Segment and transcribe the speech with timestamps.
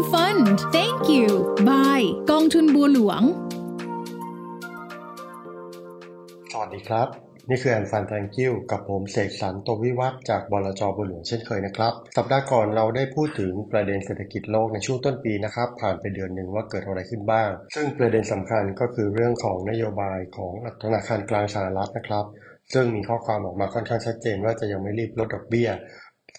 [0.00, 0.46] and Fund
[0.76, 1.28] Thank you
[1.68, 3.22] Bye กองทุนบัวหลวง
[6.52, 7.08] สวัสดีครับ
[7.48, 22.24] นี่คือแอนฟันแทงกิวกับผมเสกสรรตวิวัฒจากบลจบัวหลวงเช่นเคยนะครับ สัปดาห์ก่อนเราได้พูดถึงประเด็นเศรษฐกิจโลกในช่วงต้นปีนะครับ ผ่านไปเดือนหนึ่งว่าเกิดอะไรขึ้นบ้าง ซึ่งประเด็นสำคัญก็คือเรื่องของนโยบายของธนาคารกลางสหรัฐนะครับ
[22.74, 25.70] ซึ่งมีข้อความออกมาค่อนข้างชัดเจนว่าจะยังไม่รีบลดดอกเบี้ย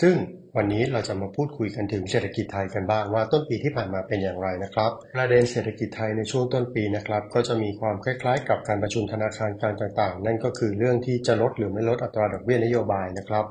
[0.01, 0.15] ซึ่ง
[0.57, 13.45] วันนี้เราจะมาพูดคุยกันถึงเศรษฐกิจไทยกันบ้างว่าต้นปีที่ผ่านมาเป็นอย่างไรนะครับ ประเด็นเศรษฐกิจไทยในช่วงต้นปีนะครับ ก็จะมีความคล้ายๆ กับการประชุมธนาคารกลางต่างๆ นั่นก็คือเรื่องที่จะลดหรือไม่ลดอัตราดอกเบี้ยนโยบายนะครับ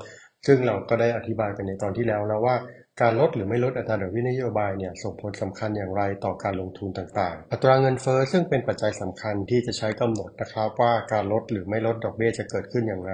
[0.47, 2.55] ซึ่งเราก็ได้อธิบายไปในตอนที่แล้วแล้วว่า
[3.01, 13.13] การลดหรือไม่ลดอัตราดอกเบี้ยนโยบายเนี่ยส่งผลสำคัญอย่างไรต่อการลงทุนต่างๆ อัตราเงินเฟ้อซึ่งเป็นปัจจัยสำคัญที่จะใช้กำหนดนะครับว่าการลดหรือไม่ลดดอกเบี้ยจะเกิดขึ้นอย่างไร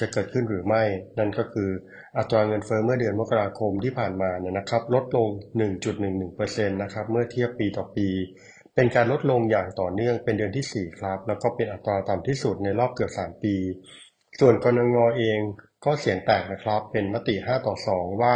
[0.00, 0.82] จะเกิดขึ้นหรือไม่
[1.18, 1.70] นั่นก็คือ
[2.18, 5.28] อัตราเงินเฟ้อเมื่อเดือนมกราคมที่ผ่านมาเนี่ยนะครับลดลง
[6.06, 8.08] 1.11%นะครับเมื่อเทียบปีต่อปี
[8.74, 13.54] เป็นการลดลงอย่างต่อเนื่องเป็นเดือนที่ 4 ครับ แล้วก็เป็นอัตราต่ำที่สุดในรอบเกือบ 3 ปี
[14.40, 15.38] ส่วนกนงเอง
[15.84, 18.34] ก็เสียงแตกนะครับ เป็นมติ 5 ต่อ 2 ว่า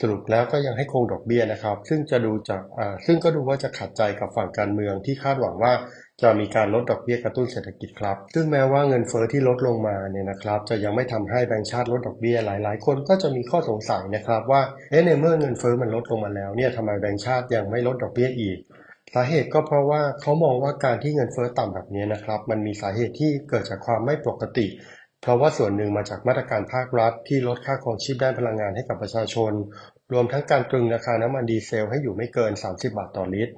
[0.00, 2.62] สรุปแล้วก็ยังให้คงดอกเบี้ยนะครับ ซึ่งจะดูจาก
[3.06, 5.72] ซึ่งก็ดูว่าจะขัดใจกับฝั่งการเมืองที่คาดหวังว่า
[6.22, 18.58] จะมีการลดดอกเบี้ยกระตุ้นเศรษฐกิจครับ ซึ่งแม้ว่าเงินเฟอ้อที่ลดลงมาเนี่ยนะครับ จะยังไม่ทำให้แบงก์ชาติลดดอกเบี้ยหลาย ๆ คนก็จะมีข้อสงสัยนะครับว่าเอ๊ะในเมื่อเงินเฟอ้อมันลดลงมาแล้วเนี่ยทำไมแบงก์ชาติยังไม่ลดดอกเบี้ยอีก
[19.14, 24.66] สาเหตุก็เพราะว่าเขามองว่าการที่เงินเฟอ้อต่ำแบบนี้นะครับ มันมีสาเหตุที่เกิดจากความไม่ปกติ
[25.22, 29.52] เพราะว่าส่วนหนึ่งมาจากมาตรการภาครัฐที่ลดค่าครองชีพด้านพลังงานให้กับประชาชน
[30.12, 33.54] รวมทั้งการตรึงราคาน้ำมันดีเซลให้อยู่ไม่เกิน 30 บาทต่อลิตร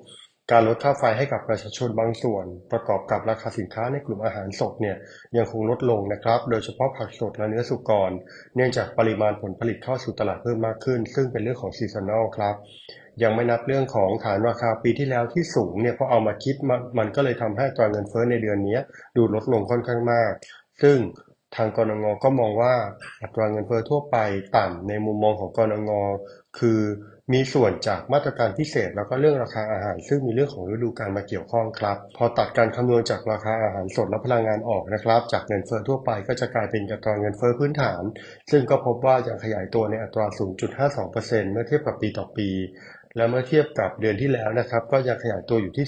[0.50, 4.96] การลดค่าไฟให้กับประชาชนบางส่วน ประกอบกับราคาสินค้าในกลุ่มอาหารสดเนี่ย
[5.36, 8.10] ยังคงลดลงนะครับ โดยเฉพาะผักสดและเนื้อสุกร
[8.56, 12.54] เนื่องจากปริมาณผลผลิตเข้าสู่ตลาดเพิ่มมากขึ้น ซึ่งเป็นเรื่องของซีซันอลครับ
[13.22, 16.56] ยังไม่นับเรื่องของฐานราคาปีที่แล้วที่สูงเนี่ยพอเอามาคิด
[16.98, 18.78] มันก็เลยทำให้ตัวเงินเฟ้อในเดือนนี้
[19.16, 20.32] ดูลดลงค่อนข้างมาก
[20.82, 20.98] ซึ่ง
[21.56, 22.74] ทางกรงงก็มองว่า
[23.22, 24.16] อัตราเงินเฟ้อทั่วไป
[24.56, 25.92] ต่ำในมุมมองของกรงง
[26.58, 26.80] คือ
[27.32, 38.02] มีส่วนจากมาตรการพิเศษแล้วก็เรื่องราคาอาหาร ซึ่งมีเรื่องของฤดูกาลมาเกี่ยวข้องครับ พอตัดการคำนวณจากราคาอาหารสดและพลังงานออกนะครับ จากเงินเฟ้อทั่วไปก็จะกลายเป็นอัตราเงินเฟ้อพื้นฐาน
[38.50, 40.26] ซึ่งก็พบว่ายังขยายตัวในอัตรา
[40.88, 42.48] 0.52%เมื่อเทียบกับปีต่อปี
[43.16, 45.86] และเมื่อเทียบกับเดือนที่แล้วนะครับ ก็ยังขยายตัวอยู่ที่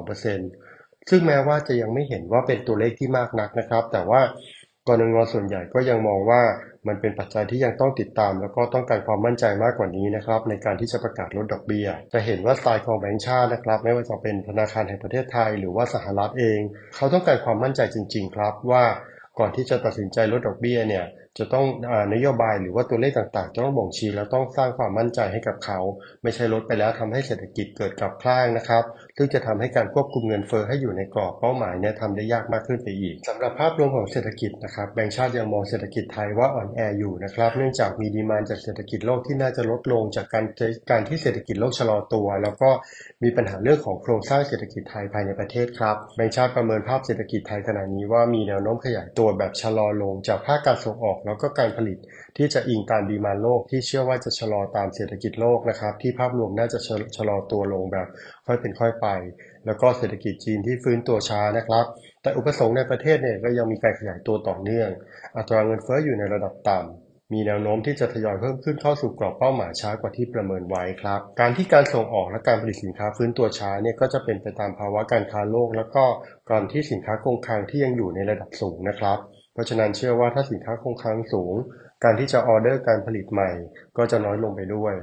[0.00, 4.20] 0.02%ซึ่งแม้ว่าจะยังไม่เห็นว่าเป็นตัวเลขที่มากนักนะครับ แต่ว่า
[4.88, 6.42] กรงงส่วนใหญ่ก็ยังมองว่า
[6.88, 16.60] มันเป็นปัจจัยที่ยังต้องติดตาม แล้วก็ต้องการความมั่นใจมากกว่านี้นะครับในการที่จะประกาศลดดอกเบี้ย จะเห็นว่าสไตล์ของแบงก์ชาตินะครับ ไม่ว่าจะเป็นธนาคารแห่งประเทศไทย หรือว่าสหรัฐเอง
[16.96, 18.84] เขาต้องการความมั่นใจจริง ๆ ครับว่า
[19.38, 21.04] ก่อนที่จะตัดสินใจลดดอกเบี้ยเนี่ย
[21.38, 25.78] จะต้องอนโยบายหรือว่าตัวเลขต่างๆ จะต้องบ่งชี้แล้วต้องสร้างความมั่นใจให้กับเขา
[26.22, 28.84] ไม่ใช่ลดไปแล้วทำให้เศรษฐกิจเกิดกลับคล้างนะครับ
[29.16, 40.44] ซึ่งจะทำให้การควบคุมเงินเฟอ้อให้อยู่ในกรอบเป้าหมายเนี่ยทำได้ยากมากขึ้นไปอีกสำหรับภาพรวมของเศรษฐกิจนะครับแบงก์ชาติยังมองเศรษฐกิจไทยว่าอ่อนแออยู่นะครับ เนื่องจากมีดีมานจากเศรษฐกิจโลกที่น่าจะลดลงจากการ
[40.90, 42.70] การที่เศรษฐกิจโลกชะลอตัว แล้วก็
[43.22, 51.98] มีปัญหาเรื่องของโครงสร้างเศรษฐกิจไทยภายในประเทศครับแบงก์ชาติประเมินภาพเศรษฐกิจไทยขณะนี้ว่ามีแนวโน้มขยายตัวแบบชะลอลงจากภาคการส่งออกแล้วก็การผลิต
[52.36, 56.78] ที่จะอิงตามดีมานโลกที่เชื่อว่าจะชะลอตามเศรษฐกิจโลกนะครับ ที่ภาพรวมน่าจะ
[57.16, 58.08] ชะลอตัวลงแบบ
[58.46, 59.08] ค่อยเป็นค่อยไป
[59.66, 61.84] แล้วก็เศรษฐกิจจีนที่ฟื้นตัวช้านะครับ
[62.22, 64.88] แต่อุปสงค์ในประเทศเนี่ยก็ยังมีการขยายตัวต่อเนื่อง
[65.36, 76.04] อัตราเงินเฟ้ออยู่ในระดับต่ำมีแนวโน้มที่จะทยอยเพิ่มขึ้นเข้าสู่กรอบเป้าหมายช้ากว่าที่ประเมินไว้ครับ การที่การส่งออกและการผลิตสินค้าฟื้นตัวช้าเนี่ยก็จะเป็นไปตามภาวะการค้าโลก แล้วก็
[76.50, 79.18] การที่สินค้าคงคลังที่ยังอยู่ในระดับสูงนะครับ
[79.58, 81.54] ราะฉะนั้นเชื่อว่าถ้าสินค้าคงคลังสูง
[82.04, 83.50] การที่จะออเดอร์การผลิตใหม่
[83.96, 84.94] ก็จะน้อยลงไปด้วย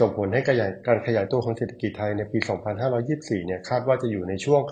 [0.00, 0.40] ส่งผลให้
[0.86, 2.38] การขยายตัวของเศรษฐกิจไทยในปี
[2.92, 4.62] 2524 เนี่ยคาดว่าจะอยู่ในช่วง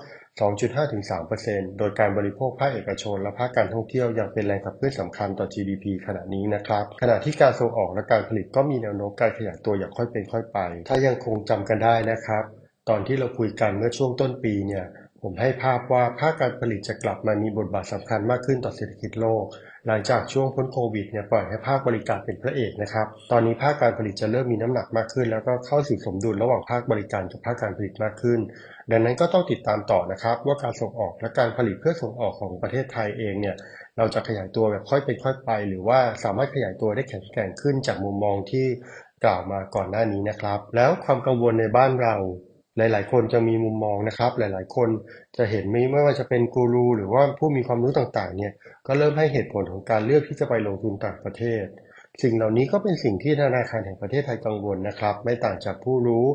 [1.00, 12.44] 2.5-3%โดยการบริโภคภาคเอกชน และภาคการท่องเที่ยวยังเป็นแรงขับเคลื่อนสำคัญต่อ GDP ขณะนี้นะครับ ขณะที่การส่งออกและการผลิตก็มีแนวโน้มการขยายตัวอย่างค่อยเป็นค่อยไป ถ้ายังคงจำกันได้นะครับ
[12.88, 14.84] ตอนที่เราคุยกันเมื่อช่วงต้นปีเนี่ย
[15.22, 19.44] ผมให้ภาพว่าภาคการผลิตจะกลับมามีบทบาทสำคัญมากขึ้นต่อเศรษฐกิจโลก
[19.86, 28.40] หลังจากช่วงพ้นโควิดเนี่ยปล่อยให้ภาคบริการเป็นพระเอกนะครับ ตอนนี้ภาคการผลิตจะเริ่มมีน้ำหนักมากขึ้น แล้วก็เข้าสู่สมดุลระหว่างภาคบริการกับภาคการผลิตมากขึ้น
[28.90, 33.56] ดังนั้นก็ต้องติดตามต่อนะครับ ว่าการส่งออกและการผลิตเพื่อส่งออกของประเทศไทยเองเนี่ย
[33.98, 38.66] เราจะขยายตัวแบบค่อยเป็นค่อยไป หรือว่าสามารถขยายตัวได้แข็งแกร่งขึ้นจากมุมมองที่
[39.24, 42.16] กล่าวมาก่อนหน้านี้นะครับ แล้วความกังวลในบ้านเรา
[42.76, 44.88] หลาย ๆ คนจะมีมุมมองนะครับ หลาย ๆ คน
[45.36, 48.52] จะเห็นไม่ไม่ว่าจะเป็นกูรูหรือว่าผู้มีความรู้ต่าง ๆ เนี่ย
[48.86, 51.64] ก็เริ่มให้เหตุผลของการเลือกที่จะไปลงทุนต่างประเทศ
[52.22, 56.26] สิ่งเหล่านี้ก็เป็นสิ่งที่ธนาคารแห่งประเทศไทยกังวลนะครับ ไม่ต่างจากผู้รู้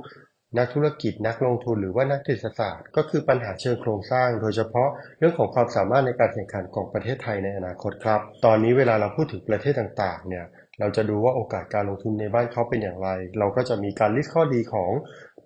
[0.57, 10.45] นักธุรกิจนักลงทุนหรือว่านักเศรษฐศาสตร์ ก็คือปัญหาเชิงโครงสร้าง โดยเฉพาะเรื่องของความสามารถในการแข่งขันของประเทศไทยในอนาคตครับ ตอนนี้เวลาเราพูดถึงประเทศต่างๆ เนี่ย
[10.79, 13.09] เราจะดูว่าโอกาสการลงทุนในบ้านเขาเป็นอย่างไร
[13.39, 14.91] เราก็จะมีการลิสต์ข้อดีของ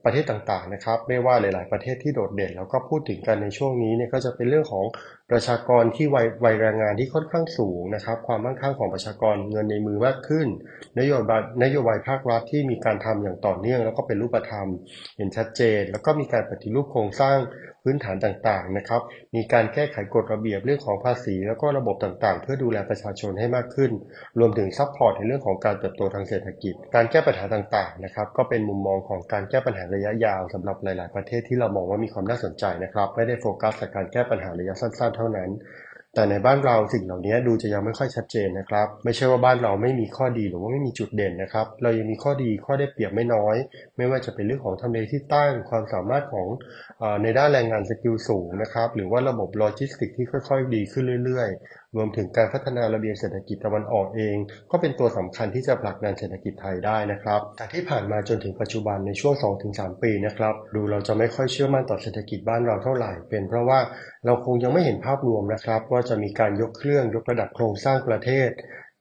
[0.06, 4.86] ประเทศต่างๆนะครับ ไม่ว่าหลาย ๆ ประเทศที่โดดเด่น แล้วก็พูดถึงกันในช่วงนี้เนี่ยก็จะเป็นเรื่องของ
[5.32, 10.48] ประชากรที่วัยวัยแรงงานที่ค่อนข้างสูงนะครับ ความมั่งคั่งของประชากรเงินในมือมากขึ้น
[11.00, 14.68] นโยบายนโยบายภาครัฐที่มีการทำอย่างต่อเนื่อง แล้วก็เป็นรูปธรรม
[15.18, 17.38] เห็นชัดเจน แล้วก็มีการปฏิรูปโครงสร้าง
[17.84, 19.02] พื้นฐานต่างๆนะครับ
[19.36, 23.92] มีการแก้ไขกฎระเบียบเรื่องของภาษี แล้วก็ระบบต่างๆ เพื่อดูแลประชาชนให้มากขึ้น
[24.40, 35.50] รวมถึง support ในเรื่องของการเติบโตทางเศรษฐกิจ การแก้ปัญหาต่างๆนะครับก็เป็นมุมมองของการแก้ปัญหาระยะยาวสำหรับหลาย ๆ ประเทศที่เรามองว่ามีความน่าสนใจนะครับไม่ได้โฟกัสแต่การแก้ปัญหาระยะสั้น ๆ เท่านั้น
[36.14, 43.56] แต่ในบ้านเราสิ่งเหล่านี้ดูจะยังไม่ค่อยชัดเจนนะครับ ไม่ใช่ว่าบ้านเราไม่มีข้อดีหรือว่าไม่มีจุดเด่นนะครับ เรายังมีข้อดีข้อได้เปรียบไม่น้อย
[43.98, 46.48] ไม่ว่าจะเป็นเรื่องของทำเลที่ตั้งความสามารถของ
[47.24, 51.50] ในด้านแรงงาน skill สูงนะครับ หรือว่าระบบโลจิสติกที่ค่อยๆ ดีขึ้นเรื่อย
[51.96, 54.38] รวมถึงการพัฒนาระเบียงเศรษฐกิจตะวันออกเอง
[54.72, 59.34] ก็เป็นตัวสำคัญที่จะผลักดันเศรษฐกิจไทยได้นะครับแต่ที่ผ่านมาจนถึงปัจจุบันในช่วง
[59.70, 63.80] 2-3 ปีนะครับดูเราจะไม่ค่อยเชื่อมั่นต่อเศรษฐกิจบ้านเราเท่าไหร่ เป็นเพราะว่า
[64.26, 68.50] เราคงยังไม่เห็นภาพรวมนะครับ ว่าจะมีการยกเครื่องยกระดับโครงสร้างประเทศ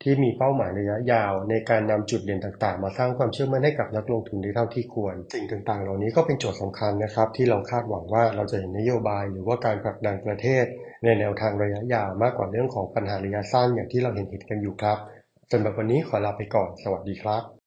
[0.03, 10.67] ที่มีเป้าหมายระยะยาว ในการนำจุดเด่นต่างๆ มาสร้างความเชื่อมั่นให้กับนักลงทุนได้เท่าที่ควร สิ่งต่างๆ เหล่านี้ก็เป็นโจทย์สำคัญนะครับ ที่เราคาดหวังว่าเราจะเห็นนโยบายหรือว่าการผลักดันประเทศ
[11.05, 14.99] ในแนวทางระยะยาวมากกว่าเรื่องของปัญหาระยะสั้นอย่างที่เราเห็นเห็นกันอยู่ครับ
[15.51, 17.43] จนแบบวันนี้ขอลาไปก่อน สวัสดีครับ